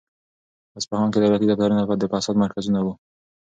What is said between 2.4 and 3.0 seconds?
مرکزونه وو.